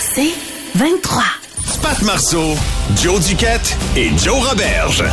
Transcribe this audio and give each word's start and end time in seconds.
C'est 0.00 0.32
23. 0.74 1.22
Pat 1.82 2.02
Marceau, 2.02 2.54
Joe 3.02 3.26
Duquette 3.26 3.76
et 3.96 4.10
Joe 4.18 4.48
Roberge. 4.48 5.04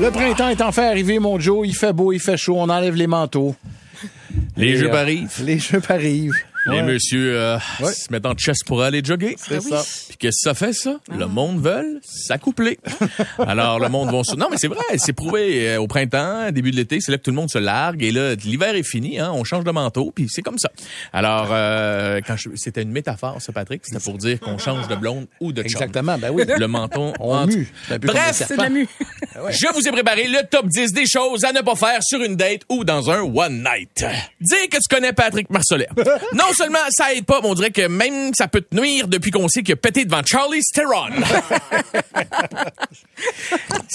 Le 0.00 0.10
printemps 0.10 0.48
est 0.48 0.60
enfin 0.60 0.84
arrivé, 0.88 1.18
mon 1.18 1.38
Joe. 1.38 1.66
Il 1.66 1.76
fait 1.76 1.92
beau, 1.92 2.12
il 2.12 2.20
fait 2.20 2.36
chaud. 2.36 2.56
On 2.58 2.68
enlève 2.68 2.94
les 2.94 3.06
manteaux. 3.06 3.54
Les 4.56 4.68
Et, 4.68 4.76
jeux 4.76 4.90
euh, 4.90 5.00
arrivent. 5.00 5.30
Les 5.44 5.58
jeux 5.58 5.82
arrivent. 5.88 6.34
Les 6.66 6.72
Ouais. 6.76 6.82
messieurs 6.82 7.36
euh, 7.36 7.58
Ouais. 7.80 7.92
se 7.92 8.10
mettent 8.12 8.26
en 8.26 8.34
chest 8.34 8.64
pour 8.66 8.82
aller 8.82 9.02
jogger. 9.04 9.34
C'est 9.38 9.60
ça. 9.60 9.82
Puis 10.08 10.16
qu'est-ce 10.18 10.44
que 10.44 10.50
ça 10.50 10.54
fait, 10.54 10.72
ça? 10.72 11.00
Le 11.10 11.26
monde 11.26 11.60
veut 11.60 12.00
s'accoupler. 12.02 12.78
Alors, 13.38 13.80
le 13.80 13.88
monde 13.88 14.12
va 14.12 14.22
se... 14.22 14.36
Non, 14.36 14.46
mais 14.50 14.56
c'est 14.58 14.68
vrai, 14.68 14.84
c'est 14.98 15.12
prouvé. 15.12 15.68
euh, 15.70 15.80
au 15.80 15.86
printemps, 15.88 16.50
début 16.52 16.70
de 16.70 16.76
l'été, 16.76 17.00
c'est 17.00 17.10
là 17.10 17.18
que 17.18 17.22
tout 17.24 17.30
le 17.30 17.36
monde 17.36 17.50
se 17.50 17.58
largue. 17.58 18.02
Et 18.04 18.12
là, 18.12 18.34
l'hiver 18.36 18.74
est 18.76 18.82
fini, 18.84 19.18
hein, 19.18 19.30
on 19.34 19.42
change 19.44 19.64
de 19.64 19.70
manteau, 19.72 20.12
puis 20.14 20.26
c'est 20.30 20.42
comme 20.42 20.58
ça. 20.58 20.70
Alors, 21.12 21.48
euh, 21.50 22.20
quand 22.26 22.36
je... 22.36 22.50
c'était 22.54 22.82
une 22.82 22.92
métaphore, 22.92 23.40
ça, 23.42 23.52
Patrick. 23.52 23.82
C'était 23.84 24.02
pour 24.02 24.18
dire 24.18 24.38
qu'on 24.38 24.58
change 24.58 24.86
de 24.88 24.94
blonde 24.94 25.26
ou 25.40 25.52
de 25.52 25.62
chum. 25.62 25.70
Exactement, 25.72 26.16
ben 26.18 26.30
oui. 26.30 26.44
Le 26.46 26.66
menton 26.68 27.12
On 27.18 27.34
en 27.34 27.46
mue. 27.46 27.72
Bref, 28.02 28.32
c'est 28.46 28.56
de 28.56 28.62
la 28.62 28.68
mue. 28.70 28.86
Je 29.50 29.74
vous 29.74 29.88
ai 29.88 29.90
préparé 29.90 30.28
le 30.28 30.46
top 30.48 30.66
10 30.66 30.92
des 30.92 31.06
choses 31.06 31.44
à 31.44 31.52
ne 31.52 31.60
pas 31.60 31.74
faire 31.74 32.02
sur 32.02 32.22
une 32.22 32.36
date 32.36 32.62
ou 32.68 32.84
dans 32.84 33.10
un 33.10 33.20
one 33.22 33.58
night. 33.64 34.04
Dire 34.40 34.68
que 34.70 34.76
tu 34.76 34.94
connais 34.94 35.12
Patrick 35.12 35.50
Marcellet. 35.50 35.88
Non 36.34 36.44
seulement 36.52 36.78
ça 36.90 37.12
aide 37.14 37.24
pas, 37.24 37.40
mais 37.42 37.48
on 37.48 37.54
dirait 37.54 37.70
que 37.70 37.86
même 37.86 38.32
ça 38.34 38.48
peut 38.48 38.60
te 38.60 38.74
nuire 38.74 39.08
depuis 39.08 39.30
qu'on 39.30 39.48
sait 39.48 39.62
qu'il 39.62 39.74
a 39.74 39.76
pété 39.76 40.04
devant 40.04 40.22
Charlie 40.24 40.62
Theron. 40.74 41.10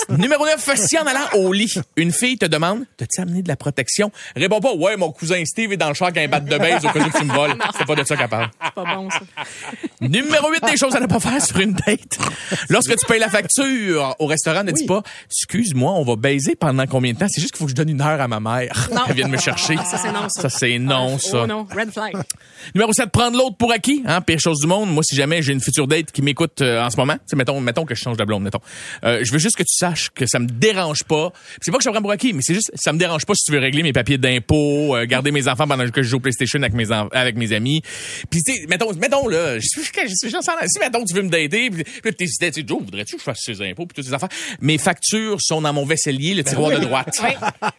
Numéro 0.18 0.46
9, 0.46 0.76
si 0.76 0.98
en 0.98 1.06
allant 1.06 1.28
au 1.34 1.52
lit, 1.52 1.74
une 1.96 2.12
fille 2.12 2.38
te 2.38 2.46
demande 2.46 2.86
T'as-tu 2.98 3.22
amené 3.22 3.42
de 3.42 3.48
la 3.48 3.56
protection? 3.56 4.12
Réponds 4.36 4.60
pas 4.60 4.74
Ouais, 4.74 4.96
mon 4.96 5.12
cousin 5.12 5.44
Steve 5.46 5.74
est 5.74 5.78
dans 5.78 5.90
le 5.90 5.94
char 5.94 6.10
avec 6.10 6.24
un 6.24 6.28
bat 6.28 6.40
de 6.40 6.58
base 6.58 6.86
au 6.86 6.90
cas 6.90 7.00
où 7.00 7.18
tu 7.18 7.26
me 7.26 7.34
voles. 7.34 7.56
C'est 7.78 7.86
pas 7.86 7.96
de 7.96 8.04
ça 8.04 8.16
qu'elle 8.16 8.28
parle. 8.30 8.50
C'est 8.64 8.74
pas 8.74 8.96
bon, 8.96 9.10
ça. 9.10 9.20
Numéro 10.02 10.52
8 10.52 10.64
des 10.72 10.78
choses 10.78 10.96
à 10.96 11.00
ne 11.00 11.08
pas 11.08 11.20
faire 11.20 11.44
sur 11.44 11.60
une 11.60 11.74
date. 11.74 12.18
Lorsque 12.70 12.96
tu 12.96 13.06
payes 13.06 13.20
la 13.20 13.30
facture 13.30 14.16
au 14.20 14.28
restaurant, 14.28 14.64
ne 14.64 14.72
dis 14.72 14.86
pas 14.86 15.02
Excuse-moi, 15.26 15.92
on 15.92 16.04
va 16.04 16.16
baiser 16.16 16.56
pendant 16.56 16.86
combien 16.88 17.14
de 17.14 17.20
temps? 17.20 17.28
C'est 17.30 17.42
juste 17.42 17.54
qu'il 17.54 17.60
faut 17.60 17.66
que 17.66 17.72
je 17.72 17.76
donne 17.76 17.90
une 17.90 18.02
heure 18.02 18.22
à 18.22 18.28
ma 18.28 18.40
mère. 18.40 18.90
Non. 18.94 19.02
Elle 19.08 19.16
vient 19.16 19.28
de 19.28 19.32
me 19.32 19.38
chercher. 19.38 19.76
Ça, 19.78 19.98
c'est 19.98 20.12
non, 20.12 20.30
ça. 20.30 20.42
Ça, 20.44 20.50
c'est 20.50 20.80
non, 20.80 21.18
ça. 21.18 21.42
Oh 21.44 21.48
non, 21.48 21.68
red 21.76 21.92
flag. 21.92 22.16
Numéro 22.76 22.92
7, 22.92 23.10
prendre 23.12 23.38
l'autre 23.38 23.56
pour 23.58 23.72
acquis. 23.72 24.04
Hein, 24.06 24.22
pire 24.22 24.40
chose 24.40 24.60
du 24.60 24.68
monde. 24.68 24.92
Moi, 24.92 25.04
si 25.04 25.16
jamais 25.16 25.42
j'ai 25.42 25.54
une 25.54 25.62
future 25.62 25.88
date 25.88 26.12
qui 26.12 26.22
m'écoute 26.22 26.62
euh, 26.62 26.82
en 26.84 26.90
ce 26.90 26.98
moment, 26.98 27.14
tu 27.14 27.20
sais, 27.28 27.36
mettons, 27.36 27.60
mettons 27.62 27.86
que 27.86 27.96
je 27.96 28.02
change 28.02 28.18
de 28.18 28.24
blonde, 28.26 28.44
mettons. 28.44 28.60
Euh, 29.04 29.24
je 29.24 29.32
veux 29.32 29.40
juste 29.40 29.56
que 29.56 29.64
tu 29.64 29.74
saches 29.76 30.10
que 30.14 30.26
ça 30.26 30.40
me 30.40 30.48
dérange 30.48 31.04
pas. 31.04 31.32
C'est 31.62 31.72
pas 31.72 31.78
que 31.78 31.84
je 31.84 31.90
te 31.90 31.94
prends 31.94 32.02
pour 32.02 32.12
acquis, 32.12 32.34
mais 32.34 32.42
c'est 32.42 32.54
juste, 32.54 32.72
ça 32.76 32.92
me 32.94 32.98
dérange 33.00 33.26
pas 33.26 33.34
si 33.36 33.44
tu 33.46 33.52
veux 33.52 33.60
régler 33.60 33.84
mes 33.84 33.94
papiers 33.94 34.18
d'impôts, 34.18 34.96
euh, 34.96 35.06
garder 35.06 35.32
mes 35.32 35.48
enfants 35.48 35.68
pendant 35.68 35.88
que 35.90 36.02
je 36.04 36.08
joue 36.10 36.18
au 36.18 36.20
PlayStation 36.20 36.60
avec 36.62 36.74
mes, 36.74 36.92
en- 36.92 37.08
avec 37.10 37.38
mes 37.38 37.54
amis. 37.54 37.82
Puis, 38.30 38.42
tu 38.44 38.54
sais, 38.54 38.66
mettons, 38.68 38.94
mettons, 38.96 39.28
là, 39.28 39.60
je 39.60 39.66
suis, 39.68 39.82
si, 39.84 40.80
mettons, 40.80 41.06
tu 41.06 41.14
veux 41.16 41.22
me 41.24 41.30
dater, 41.30 41.70
puis 41.70 41.84
tu 42.18 42.28
sais, 42.28 42.52
Joe, 42.68 42.80
voudrais-tu 42.84 43.14
que 43.16 43.20
je 43.20 43.24
fasse 43.24 43.40
ses 43.44 43.62
impôts, 43.62 43.86
puis 43.86 43.96
toutes 43.96 44.06
ces 44.06 44.14
affaires? 44.14 44.30
Mes 44.62 44.78
factures 44.78 45.38
sont 45.42 45.62
dans 45.62 45.74
mon 45.74 45.86
vaisselier, 45.86 46.34
le 46.34 46.44
tiroir 46.44 46.72
de 46.72 46.84
droite. 46.84 47.18
Oui. 47.24 47.30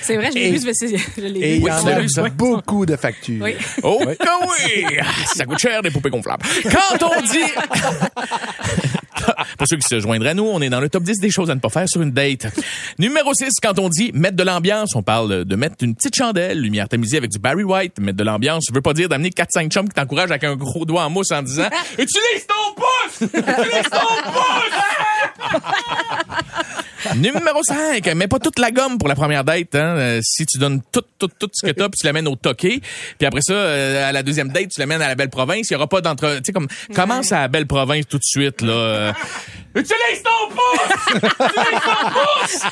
C'est 0.00 0.16
vrai, 0.16 0.30
je 0.32 0.38
l'ai 0.38 0.50
vu, 0.50 0.58
ce 0.58 1.20
l'ai 1.20 1.40
Et 1.40 1.54
vu. 1.54 1.60
il 1.60 1.62
y 1.66 1.70
en 1.70 2.24
a 2.24 2.28
beaucoup 2.30 2.84
de 2.86 2.96
factures. 2.96 3.42
Oui. 3.42 3.53
Oh 3.82 4.00
que 4.00 4.66
oui! 4.66 4.86
Ça 5.34 5.44
coûte 5.44 5.58
cher 5.58 5.82
des 5.82 5.90
poupées 5.90 6.10
gonflables. 6.10 6.44
Quand 6.64 7.02
on 7.02 7.20
dit... 7.22 7.44
Pour 9.58 9.66
ceux 9.68 9.76
qui 9.76 9.86
se 9.88 10.00
joindraient 10.00 10.30
à 10.30 10.34
nous, 10.34 10.44
on 10.44 10.60
est 10.60 10.68
dans 10.68 10.80
le 10.80 10.88
top 10.88 11.02
10 11.04 11.18
des 11.20 11.30
choses 11.30 11.50
à 11.50 11.54
ne 11.54 11.60
pas 11.60 11.68
faire 11.68 11.88
sur 11.88 12.02
une 12.02 12.10
date. 12.10 12.46
Numéro 12.98 13.32
6, 13.32 13.52
quand 13.62 13.78
on 13.78 13.88
dit 13.88 14.10
mettre 14.12 14.36
de 14.36 14.42
l'ambiance, 14.42 14.94
on 14.94 15.02
parle 15.02 15.44
de 15.44 15.56
mettre 15.56 15.76
une 15.82 15.94
petite 15.94 16.14
chandelle, 16.14 16.60
lumière 16.60 16.88
tamisée 16.88 17.16
avec 17.18 17.30
du 17.30 17.38
Barry 17.38 17.62
White, 17.62 17.98
mettre 18.00 18.18
de 18.18 18.24
l'ambiance, 18.24 18.64
ça 18.68 18.74
veut 18.74 18.82
pas 18.82 18.92
dire 18.92 19.08
d'amener 19.08 19.30
4-5 19.30 19.70
chums 19.70 19.88
qui 19.88 19.94
t'encouragent 19.94 20.30
avec 20.30 20.44
un 20.44 20.56
gros 20.56 20.84
doigt 20.84 21.04
en 21.04 21.10
mousse 21.10 21.32
en 21.32 21.42
disant 21.42 21.68
«Utilise 21.92 22.46
ton 22.46 22.74
pouce! 22.74 23.22
Utilise 23.32 23.90
ton 23.90 24.30
pouce!» 24.32 25.60
Numéro 27.16 27.62
5, 27.62 28.06
mets 28.14 28.28
pas 28.28 28.38
toute 28.38 28.58
la 28.58 28.70
gomme 28.70 28.98
pour 28.98 29.08
la 29.08 29.14
première 29.14 29.44
date. 29.44 29.74
Hein. 29.74 29.96
Euh, 29.96 30.20
si 30.22 30.46
tu 30.46 30.58
donnes 30.58 30.80
tout, 30.92 31.02
tout, 31.18 31.28
tout 31.28 31.50
ce 31.52 31.66
que 31.66 31.72
t'as, 31.72 31.88
puis 31.88 31.98
tu 31.98 32.06
l'amènes 32.06 32.28
au 32.28 32.36
toqué, 32.36 32.80
puis 33.18 33.26
après 33.26 33.40
ça, 33.42 33.52
euh, 33.52 34.08
à 34.08 34.12
la 34.12 34.22
deuxième 34.22 34.48
date, 34.48 34.68
tu 34.68 34.80
l'amènes 34.80 35.02
à 35.02 35.08
la 35.08 35.14
belle 35.14 35.30
province, 35.30 35.70
il 35.70 35.72
y 35.72 35.76
aura 35.76 35.86
pas 35.86 36.00
d'entre... 36.00 36.36
Tu 36.36 36.44
sais, 36.46 36.52
comme, 36.52 36.68
commence 36.94 37.32
à 37.32 37.40
la 37.40 37.48
belle 37.48 37.66
province 37.66 38.06
tout 38.06 38.18
de 38.18 38.24
suite, 38.24 38.62
là. 38.62 39.14
Utilise 39.74 40.22
ton 40.22 40.54
pouce! 40.54 41.14
Utilise 41.14 41.80
ton 41.84 42.10
pouce! 42.10 42.62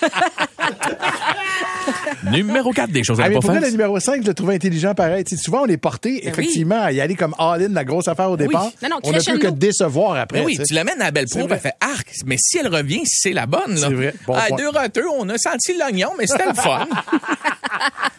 Numéro 2.31 2.71
4, 2.71 2.91
des 2.91 3.03
choses 3.03 3.21
à 3.21 3.25
Ah, 3.25 3.29
mais 3.29 3.35
pas 3.35 3.41
pour 3.41 3.51
vrai, 3.51 3.59
faire. 3.61 3.69
le 3.69 3.73
numéro 3.73 3.99
5, 3.99 4.23
je 4.23 4.29
le 4.29 4.35
trouvais 4.35 4.55
intelligent 4.55 4.95
pareil. 4.95 5.25
Tu 5.25 5.37
sais, 5.37 5.43
souvent, 5.43 5.63
on 5.63 5.67
est 5.67 5.77
porté, 5.77 6.21
Ben 6.25 6.31
effectivement, 6.31 6.81
à 6.81 6.93
y 6.93 7.01
aller 7.01 7.15
comme 7.17 7.35
all-in, 7.39 7.69
la 7.71 7.85
grosse 7.85 8.07
affaire 8.09 8.31
au 8.31 8.37
départ. 8.37 8.71
Non, 8.83 8.89
non, 8.91 8.97
on 9.03 9.09
ne 9.09 9.15
peut 9.15 9.19
crescendo. 9.21 9.41
que 9.41 9.47
décevoir 9.49 10.17
après. 10.17 10.39
Mais 10.41 10.45
oui, 10.47 10.53
tu 10.53 10.59
sais. 10.59 10.65
tu 10.67 10.75
l'amènes 10.75 11.01
à 11.01 11.07
la 11.07 11.11
belle 11.11 11.27
pro, 11.27 11.41
C'est 11.41 11.47
puis 11.47 11.55
elle 11.55 11.61
fait 11.61 11.75
arc. 11.81 12.07
Mais 12.27 12.37
si 12.39 12.59
elle 12.59 12.69
revient, 12.69 13.03
c'est 13.05 13.33
la 13.33 13.47
bonne, 13.47 13.75
là. 13.75 13.89
C'est 13.89 13.95
vrai. 13.95 14.15
Bon 14.27 14.35
à 14.35 14.47
point. 14.47 14.57
deux 14.57 14.69
roteux, 14.69 15.07
on 15.19 15.29
a 15.29 15.39
senti 15.39 15.77
l'oignon, 15.77 16.11
mais 16.19 16.27
c'était 16.27 16.47
le 16.47 16.55
fun. 16.55 16.87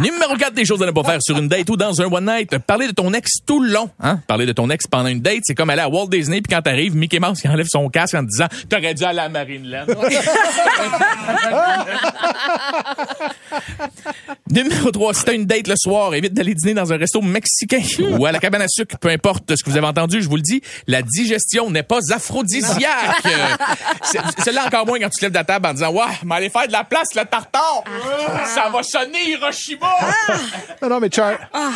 Numéro 0.00 0.34
4 0.34 0.54
des 0.54 0.64
choses 0.64 0.82
à 0.82 0.86
ne 0.86 0.92
pas 0.92 1.04
faire 1.04 1.18
sur 1.20 1.36
une 1.36 1.46
date 1.46 1.68
ou 1.68 1.76
dans 1.76 2.00
un 2.00 2.06
one 2.06 2.24
night. 2.24 2.56
Parler 2.58 2.86
de 2.86 2.92
ton 2.92 3.12
ex 3.12 3.30
tout 3.46 3.62
le 3.62 3.70
long. 3.70 3.90
Hein? 4.00 4.20
Parler 4.26 4.46
de 4.46 4.52
ton 4.52 4.70
ex 4.70 4.86
pendant 4.86 5.08
une 5.08 5.20
date, 5.20 5.40
c'est 5.42 5.54
comme 5.54 5.68
aller 5.68 5.82
à 5.82 5.90
Walt 5.90 6.08
Disney 6.08 6.40
puis 6.40 6.54
quand 6.54 6.62
t'arrives, 6.62 6.96
Mickey 6.96 7.20
Mouse 7.20 7.40
qui 7.40 7.48
enlève 7.48 7.66
son 7.68 7.88
casque 7.90 8.14
en 8.14 8.22
te 8.22 8.28
disant 8.28 8.46
«T'aurais 8.70 8.94
dû 8.94 9.04
aller 9.04 9.18
à 9.18 9.28
Marineland.» 9.28 9.84
Numéro 14.50 14.90
3, 14.90 15.14
si 15.14 15.24
t'as 15.24 15.32
une 15.34 15.46
date 15.46 15.68
le 15.68 15.74
soir, 15.76 16.12
évite 16.14 16.34
d'aller 16.34 16.54
dîner 16.54 16.74
dans 16.74 16.92
un 16.92 16.96
resto 16.96 17.22
mexicain 17.22 17.80
ou 18.18 18.26
à 18.26 18.32
la 18.32 18.38
cabane 18.40 18.62
à 18.62 18.68
sucre, 18.68 18.98
peu 18.98 19.08
importe 19.08 19.54
ce 19.56 19.62
que 19.62 19.70
vous 19.70 19.76
avez 19.76 19.86
entendu, 19.86 20.20
je 20.20 20.28
vous 20.28 20.36
le 20.36 20.42
dis, 20.42 20.60
la 20.88 21.02
digestion 21.02 21.70
n'est 21.70 21.84
pas 21.84 22.00
aphrodisiaque. 22.12 23.24
Euh, 23.26 23.46
Celle-là 24.38 24.66
encore 24.66 24.86
moins 24.86 24.98
quand 24.98 25.08
tu 25.10 25.20
te 25.20 25.24
lèves 25.24 25.32
de 25.32 25.36
la 25.38 25.44
table 25.44 25.66
en 25.68 25.72
disant 25.72 25.90
«Ouais, 25.92 26.04
mais 26.24 26.34
allez 26.36 26.50
faire 26.50 26.66
de 26.66 26.72
la 26.72 26.82
place, 26.84 27.14
le 27.14 27.24
tartare! 27.24 27.84
Ça 28.54 28.68
va 28.72 28.82
sonner 28.82 29.30
Hiroshima! 29.30 29.94
Non, 30.82 30.88
non, 30.88 31.00
mais 31.00 31.10
Char... 31.12 31.34
Ah. 31.52 31.70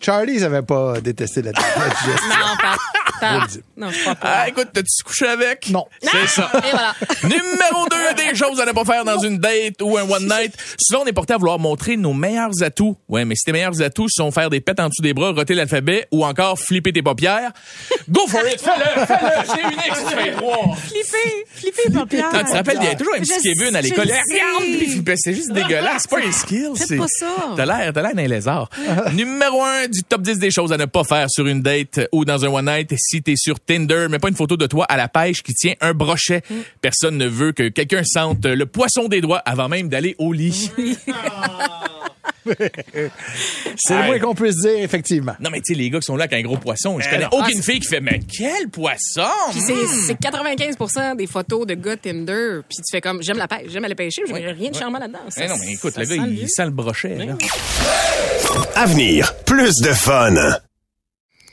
Charlie, 0.00 0.34
ils 0.34 0.40
n'avaient 0.40 0.62
pas 0.62 1.00
détesté 1.00 1.42
la, 1.42 1.52
la 1.52 1.58
digestion. 1.60 2.28
Non, 2.28 2.56
pas. 2.60 2.76
Le 3.22 3.62
Non, 3.76 3.90
je 3.90 4.00
crois 4.00 4.14
pas. 4.14 4.28
Ah, 4.42 4.48
écoute, 4.48 4.68
t'as-tu 4.72 5.02
couché 5.04 5.26
avec? 5.26 5.70
Non. 5.70 5.84
C'est 6.02 6.26
ça. 6.28 6.50
Et 6.54 6.70
voilà. 6.70 6.94
Numéro 7.24 7.86
2 7.90 7.96
des 8.30 8.34
choses 8.36 8.60
à 8.60 8.64
ne 8.66 8.72
pas 8.72 8.84
faire 8.84 9.04
dans 9.04 9.18
une 9.20 9.38
date 9.38 9.80
ou 9.82 9.96
un 9.96 10.02
one 10.08 10.24
night. 10.28 10.54
Souvent, 10.80 11.02
on 11.04 11.06
est 11.06 11.12
porté 11.12 11.34
à 11.34 11.36
vouloir 11.36 11.58
montrer 11.58 11.96
nos 11.96 12.12
meilleurs 12.12 12.62
atouts. 12.62 12.96
Ouais, 13.08 13.24
mais 13.24 13.34
si 13.34 13.44
tes 13.44 13.52
meilleurs 13.52 13.80
atouts 13.82 14.08
sont 14.08 14.30
faire 14.30 14.50
des 14.50 14.60
pets 14.60 14.78
en 14.80 14.88
dessous 14.88 15.02
des 15.02 15.14
bras, 15.14 15.32
roter 15.32 15.54
l'alphabet 15.54 16.06
ou 16.10 16.24
encore 16.24 16.58
flipper 16.58 16.92
tes 16.92 17.02
paupières, 17.02 17.52
go 18.10 18.26
for 18.28 18.40
it! 18.46 18.60
Fais-le! 18.60 19.06
Fais-le! 19.06 19.46
C'est 19.46 19.62
unique 19.62 19.96
si 19.96 20.04
tu 20.04 20.22
fais 20.22 20.32
trois. 20.32 20.76
Flipper, 20.76 21.44
flipper, 21.54 21.98
paupières. 21.98 22.28
Ah, 22.32 22.38
tu 22.44 22.50
te 22.50 22.56
rappelles, 22.56 22.78
il 22.80 22.84
y 22.84 22.88
a 22.90 22.94
toujours 22.94 23.14
un 23.14 23.20
petit 23.20 23.40
Kevin 23.42 23.76
à 23.76 23.80
l'école. 23.80 24.08
Regarde! 24.08 25.14
C'est 25.16 25.34
juste 25.34 25.52
dégueulasse. 25.52 26.02
C'est 26.02 26.10
pas 26.10 26.26
un 26.26 26.32
skill. 26.32 26.70
C'est- 26.76 26.96
pas 26.96 27.06
ça. 27.08 27.26
T'as 27.56 27.66
l'air, 27.66 27.92
t'as 27.92 28.02
l'air 28.02 28.14
d'un 28.14 28.26
lézard. 28.26 28.68
Numéro 29.12 29.62
1 29.62 29.88
du 29.88 30.02
top 30.02 30.22
10 30.22 30.38
des 30.38 30.50
choses 30.50 30.72
à 30.72 30.76
ne 30.76 30.84
pas 30.86 31.04
faire 31.04 31.26
sur 31.30 31.46
une 31.46 31.60
date 31.62 32.00
ou 32.12 32.24
dans 32.24 32.44
un 32.44 32.48
one 32.48 32.64
night. 32.66 32.94
Si 33.12 33.22
t'es 33.22 33.36
sur 33.36 33.60
Tinder, 33.60 34.06
mets 34.08 34.18
pas 34.18 34.28
une 34.30 34.36
photo 34.36 34.56
de 34.56 34.66
toi 34.66 34.86
à 34.88 34.96
la 34.96 35.06
pêche 35.06 35.42
qui 35.42 35.52
tient 35.52 35.74
un 35.82 35.92
brochet. 35.92 36.40
Personne 36.80 37.18
ne 37.18 37.26
veut 37.26 37.52
que 37.52 37.68
quelqu'un 37.68 38.04
sente 38.04 38.46
le 38.46 38.64
poisson 38.64 39.06
des 39.06 39.20
doigts 39.20 39.42
avant 39.44 39.68
même 39.68 39.90
d'aller 39.90 40.14
au 40.16 40.32
lit. 40.32 40.70
C'est 43.76 43.98
le 44.00 44.06
moins 44.06 44.18
qu'on 44.18 44.34
puisse 44.34 44.56
dire, 44.62 44.78
effectivement. 44.78 45.34
Non, 45.40 45.50
mais 45.50 45.60
tu 45.60 45.74
sais, 45.74 45.78
les 45.78 45.90
gars 45.90 46.00
qui 46.00 46.06
sont 46.06 46.16
là 46.16 46.24
avec 46.24 46.38
un 46.38 46.42
gros 46.42 46.56
poisson, 46.56 46.98
je 47.00 47.08
connais 47.08 47.24
non. 47.24 47.28
aucune 47.32 47.58
Ah, 47.58 47.62
fille 47.62 47.80
qui 47.80 47.88
fait, 47.88 48.00
mais 48.00 48.20
quel 48.20 48.68
poisson! 48.70 49.28
C'est, 49.52 49.86
c'est 50.06 50.18
95% 50.18 51.16
des 51.16 51.26
photos 51.26 51.66
de 51.66 51.74
gars 51.74 51.96
Tinder. 51.98 52.60
Puis 52.68 52.78
tu 52.78 52.90
fais 52.90 53.02
comme, 53.02 53.22
j'aime 53.22 53.36
la 53.38 53.46
pêche, 53.46 53.68
j'aime 53.68 53.84
aller 53.84 53.94
pêcher, 53.94 54.22
je 54.26 54.32
rien 54.32 54.70
de 54.70 54.74
charmant 54.74 54.98
là-dedans. 54.98 55.20
Eh 55.36 55.46
non, 55.48 55.54
mais 55.60 55.72
écoute, 55.74 55.92
ça 55.92 56.00
le 56.00 56.06
gars, 56.06 56.14
sent 56.14 56.22
il 56.28 56.36
vieux. 56.36 56.48
sent 56.48 56.64
le 56.64 56.70
brochet. 56.70 57.14
là. 57.16 57.36
Avenir, 58.74 59.34
plus 59.44 59.76
de 59.82 59.92
fun. 59.92 60.34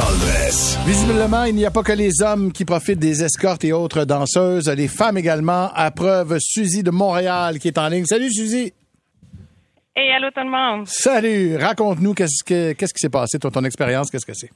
Dress. 0.00 0.78
Visiblement, 0.86 1.44
il 1.44 1.54
n'y 1.54 1.66
a 1.66 1.70
pas 1.70 1.82
que 1.82 1.92
les 1.92 2.22
hommes 2.22 2.50
qui 2.50 2.64
profitent 2.64 2.98
des 2.98 3.22
escortes 3.22 3.62
et 3.62 3.74
autres 3.74 4.06
danseuses, 4.06 4.70
les 4.70 4.88
femmes 4.88 5.18
également. 5.18 5.68
À 5.74 5.90
preuve, 5.90 6.38
Suzy 6.40 6.82
de 6.82 6.90
Montréal 6.90 7.58
qui 7.58 7.68
est 7.68 7.76
en 7.76 7.88
ligne. 7.88 8.06
Salut 8.06 8.30
Suzy. 8.30 8.72
Hey, 9.94 10.10
allô 10.12 10.30
tout 10.30 10.40
le 10.40 10.48
monde. 10.48 10.86
Salut. 10.86 11.56
Raconte-nous 11.56 12.14
qu'est-ce 12.14 12.42
que 12.42 12.72
qu'est-ce 12.72 12.94
qui 12.94 13.00
s'est 13.00 13.10
passé, 13.10 13.38
toi, 13.38 13.50
ton 13.50 13.64
expérience, 13.64 14.10
qu'est-ce 14.10 14.24
que 14.24 14.32
c'est? 14.32 14.48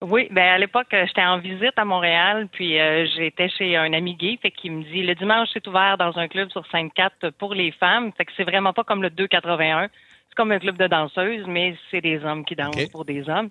Oui, 0.00 0.28
ben 0.30 0.54
à 0.54 0.58
l'époque, 0.58 0.94
euh, 0.94 1.04
j'étais 1.06 1.22
en 1.22 1.38
visite 1.38 1.74
à 1.76 1.84
Montréal, 1.84 2.48
puis 2.50 2.80
euh, 2.80 3.06
j'étais 3.14 3.50
chez 3.50 3.76
un 3.76 3.92
ami 3.92 4.14
gay, 4.14 4.38
fait 4.40 4.52
qu'il 4.52 4.72
me 4.72 4.84
dit 4.84 5.02
le 5.02 5.14
dimanche 5.14 5.48
c'est 5.52 5.66
ouvert 5.66 5.98
dans 5.98 6.16
un 6.16 6.28
club 6.28 6.48
sur 6.50 6.62
5-4 6.72 7.32
pour 7.38 7.52
les 7.52 7.72
femmes, 7.72 8.10
fait 8.16 8.24
que 8.24 8.32
c'est 8.38 8.44
vraiment 8.44 8.72
pas 8.72 8.84
comme 8.84 9.02
le 9.02 9.10
281, 9.10 9.88
c'est 10.28 10.34
comme 10.34 10.52
un 10.52 10.58
club 10.58 10.78
de 10.78 10.86
danseuses, 10.86 11.44
mais 11.46 11.76
c'est 11.90 12.00
des 12.00 12.24
hommes 12.24 12.46
qui 12.46 12.54
dansent 12.54 12.88
pour 12.90 13.04
des 13.04 13.28
hommes. 13.28 13.50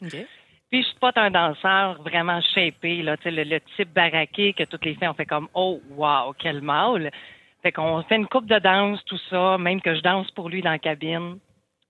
Puis 0.74 0.82
je 0.82 0.88
suis 0.88 0.98
pas 1.00 1.12
un 1.18 1.30
danseur 1.30 2.02
vraiment 2.02 2.42
shapé, 2.42 3.04
là, 3.04 3.16
tu 3.16 3.26
sais, 3.26 3.30
le, 3.32 3.44
le 3.44 3.60
type 3.78 3.94
baraqué 3.94 4.54
que 4.54 4.64
toutes 4.64 4.84
les 4.86 4.96
filles 4.96 5.08
ont 5.08 5.14
fait 5.14 5.28
comme 5.28 5.48
oh 5.54 5.80
wow 5.92 6.34
quel 6.40 6.62
mâle. 6.64 7.12
Fait 7.62 7.72
qu'on 7.72 8.02
fait 8.02 8.16
une 8.16 8.26
coupe 8.26 8.48
de 8.48 8.58
danse, 8.58 9.00
tout 9.06 9.20
ça, 9.30 9.60
même 9.60 9.82
que 9.82 9.94
je 9.94 10.02
danse 10.02 10.32
pour 10.32 10.50
lui 10.50 10.64
dans 10.64 10.72
la 10.72 10.80
cabine. 10.80 11.38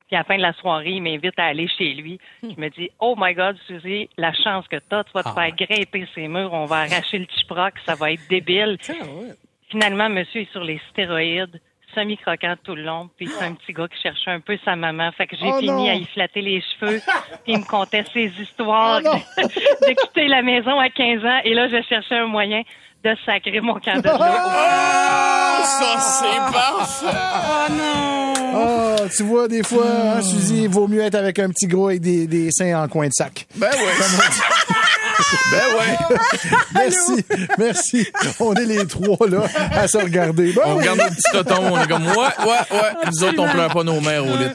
Puis 0.08 0.18
à 0.18 0.20
la 0.20 0.24
fin 0.26 0.36
de 0.36 0.42
la 0.42 0.52
soirée, 0.52 0.92
il 0.92 1.02
m'invite 1.02 1.40
à 1.40 1.46
aller 1.46 1.70
chez 1.70 1.94
lui. 1.94 2.20
Je 2.44 2.60
me 2.60 2.68
dis, 2.72 2.90
oh 3.00 3.16
my 3.18 3.34
God, 3.34 3.56
Suzy, 3.68 4.10
la 4.18 4.34
chance 4.34 4.68
que 4.68 4.76
t'as, 4.76 5.06
tu 5.06 5.12
vas 5.14 5.24
te 5.24 5.30
Ah. 5.30 5.34
faire 5.34 5.56
grimper 5.56 6.06
ces 6.14 6.28
murs, 6.28 6.52
on 6.52 6.66
va 6.66 6.80
arracher 6.82 7.20
le 7.20 7.28
chiproc, 7.38 7.76
ça 7.86 7.96
va 7.96 8.12
être 8.12 8.28
débile. 8.30 8.78
Finalement, 9.70 10.10
monsieur 10.10 10.42
est 10.42 10.52
sur 10.52 10.66
les 10.66 10.82
stéroïdes, 10.90 11.62
semi-croquant 11.96 12.56
tout 12.64 12.76
le 12.76 12.84
long, 12.84 13.10
puis 13.18 13.28
c'est 13.38 13.46
un 13.46 13.54
petit 13.54 13.74
gars 13.74 13.88
qui 13.88 14.02
cherchait 14.02 14.32
un 14.32 14.40
peu 14.40 14.58
sa 14.64 14.76
maman. 14.76 15.12
Fait 15.12 15.28
que 15.28 15.36
j'ai 15.36 15.46
Oh 15.48 15.60
fini 15.60 15.72
non. 15.72 15.90
à 15.90 15.94
y 15.96 16.06
flatter 16.06 16.42
les 16.42 16.62
cheveux, 16.62 17.02
puis 17.44 17.54
il 17.54 17.60
me 17.60 17.64
contait 17.66 18.04
ses 18.14 18.32
histoires 18.42 19.00
Oh 19.04 19.08
non. 19.08 19.14
de, 19.14 19.44
de 19.90 19.94
quitter 20.02 20.28
la 20.28 20.42
maison 20.42 20.80
à 20.80 20.90
15 20.90 21.26
ans, 21.26 21.40
et 21.44 21.54
là, 21.54 21.68
je 21.70 21.82
cherchais 21.88 22.16
un 22.16 22.28
moyen 22.28 22.62
de 23.04 23.16
sacrer 23.26 23.60
mon 23.60 23.74
camp 23.80 24.00
de 24.02 24.08
jour. 24.08 24.18
Ça, 25.64 26.00
c'est 26.00 26.40
parfait. 26.54 27.18
Oh, 28.56 28.96
tu 29.16 29.24
vois, 29.24 29.48
des 29.48 29.64
fois, 29.64 29.84
hein, 29.86 30.22
Suzy, 30.22 30.64
il 30.64 30.70
vaut 30.70 30.88
mieux 30.88 31.02
être 31.02 31.16
avec 31.16 31.40
un 31.40 31.50
petit 31.50 31.68
gros 31.68 31.88
avec 31.88 32.02
des, 32.02 32.28
des 32.28 32.50
seins 32.52 32.82
en 32.84 32.88
coin 32.88 33.08
de 33.08 33.12
sac. 33.14 33.46
Ben 33.56 33.68
ouais. 33.72 34.83
Ben 35.52 35.62
ouais. 35.78 36.18
Merci, 36.74 37.26
merci. 37.58 38.08
On 38.40 38.54
est 38.56 38.66
les 38.66 38.86
trois, 38.88 39.28
là, 39.28 39.44
à 39.72 39.88
se 39.88 39.98
regarder. 39.98 40.52
Ben 40.54 40.62
On 40.66 40.74
oui. 40.76 40.80
regarde 40.82 41.00
nos 41.00 41.10
petits 41.10 41.32
totons, 41.32 41.64
on 41.72 41.82
est 41.82 41.88
comme, 41.88 42.08
ouais, 42.08 42.16
ouais, 42.16 42.78
ouais. 42.78 43.10
Nous 43.12 43.24
autres, 43.24 43.40
on 43.40 43.50
pleure 43.50 43.74
pas 43.74 43.84
nos 43.84 44.02
mères 44.02 44.24
au 44.26 44.36
lit. 44.38 44.46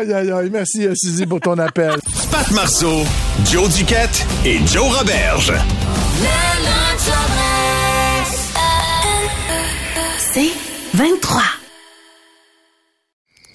Aïe, 0.00 0.12
aïe, 0.12 0.30
aïe. 0.32 0.50
Merci, 0.50 0.86
euh, 0.86 0.94
Suzy, 0.94 1.26
pour 1.26 1.40
ton 1.40 1.58
appel. 1.58 1.96
Pat 2.30 2.50
Marceau, 2.52 3.04
Joe 3.50 3.68
Duquette 3.74 4.24
et 4.44 4.58
Joe 4.66 4.96
Roberge. 4.96 5.52
C'est 10.32 10.50
23. 10.94 11.42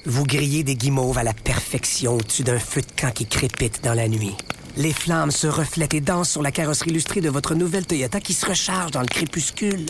Vous 0.06 0.24
grillez 0.26 0.64
des 0.64 0.76
guimauves 0.76 1.18
à 1.18 1.24
la 1.24 1.34
perfection 1.34 2.16
au-dessus 2.16 2.44
d'un 2.44 2.60
feu 2.60 2.82
de 2.82 3.02
camp 3.02 3.12
qui 3.12 3.26
crépite 3.26 3.84
dans 3.84 3.94
la 3.94 4.08
nuit. 4.08 4.36
Les 4.76 4.92
flammes 4.92 5.30
se 5.30 5.46
reflètent 5.46 5.94
et 5.94 6.02
dansent 6.02 6.32
sur 6.32 6.42
la 6.42 6.52
carrosserie 6.52 6.90
illustrée 6.90 7.22
de 7.22 7.30
votre 7.30 7.54
nouvelle 7.54 7.86
Toyota 7.86 8.20
qui 8.20 8.34
se 8.34 8.46
recharge 8.46 8.92
dans 8.92 9.02
le 9.02 9.08
crépuscule. 9.08 9.86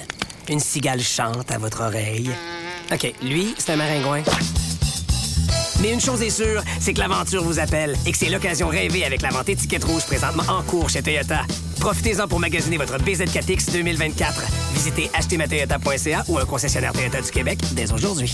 Une 0.50 0.59
cigale 0.59 1.01
chante 1.01 1.51
à 1.51 1.57
votre 1.57 1.81
oreille. 1.81 2.30
OK, 2.91 3.13
lui, 3.21 3.56
c'est 3.57 3.71
un 3.71 3.75
maringouin. 3.77 4.24
Mais 5.81 5.94
une 5.94 6.01
chose 6.01 6.21
est 6.21 6.30
sûre, 6.30 6.62
c'est 6.80 6.94
que 6.94 7.00
l'aventure 7.00 7.44
vous 7.44 7.59
appelle 7.59 7.95
et 8.06 8.12
que 8.12 8.18
c'est 8.18 8.30
l'occasion 8.30 8.68
rêvée 8.68 9.06
avec 9.06 9.21
la 9.21 9.30
vente 9.30 9.47
étiquette 9.47 9.85
rouge 9.85 10.06
présentement 10.06 10.44
en 10.50 10.62
cours 10.63 10.89
chez 10.89 11.01
Toyota. 11.01 11.41
Profitez-en 11.79 12.27
pour 12.27 12.39
magasiner 12.39 12.77
votre 12.77 12.97
BZ4X 12.97 13.71
2024. 13.71 14.44
Visitez 14.74 15.09
achetermatoyota.ca 15.13 16.25
ou 16.27 16.38
un 16.39 16.45
concessionnaire 16.45 16.91
Toyota 16.91 17.21
du 17.21 17.31
Québec 17.31 17.59
dès 17.74 17.91
aujourd'hui. 17.91 18.33